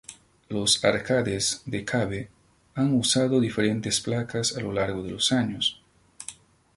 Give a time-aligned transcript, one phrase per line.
[0.49, 2.31] Los arcades de Cave
[2.73, 5.79] han usado diferentes placas a lo largo de los años.